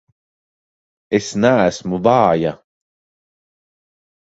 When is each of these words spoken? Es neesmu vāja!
Es 1.17 1.27
neesmu 1.43 2.01
vāja! 2.09 2.55